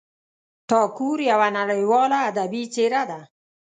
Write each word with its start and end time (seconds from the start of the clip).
ټاګور 0.69 1.19
یوه 1.31 1.47
نړیواله 1.57 2.17
ادبي 2.29 2.63
څېره 2.73 3.01
ده. 3.09 3.19